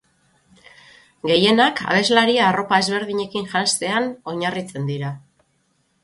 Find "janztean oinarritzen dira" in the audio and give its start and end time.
3.51-5.13